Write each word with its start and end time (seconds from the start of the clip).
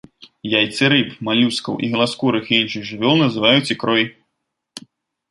Яйцы 0.51 0.85
рыб, 0.93 1.09
малюскаў, 1.27 1.75
ігласкурых 1.87 2.45
і 2.49 2.55
іншых 2.61 2.87
жывёл 2.91 3.15
называюць 3.23 3.71
ікрой. 3.77 4.03